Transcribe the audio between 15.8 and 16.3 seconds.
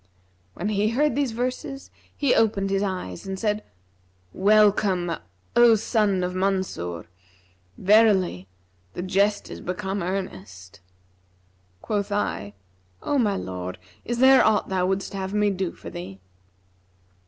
thee?'